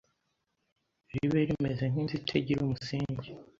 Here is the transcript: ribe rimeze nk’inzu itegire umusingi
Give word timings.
ribe 1.11 1.39
rimeze 1.49 1.83
nk’inzu 1.91 2.15
itegire 2.19 2.59
umusingi 2.63 3.29